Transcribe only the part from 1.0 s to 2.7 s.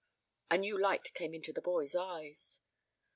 came into the boy's eyes.